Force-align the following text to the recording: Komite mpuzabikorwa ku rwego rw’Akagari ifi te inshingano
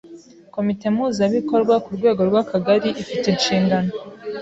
Komite 0.55 0.85
mpuzabikorwa 0.93 1.75
ku 1.83 1.89
rwego 1.97 2.21
rw’Akagari 2.29 2.89
ifi 3.01 3.15
te 3.21 3.27
inshingano 3.33 3.91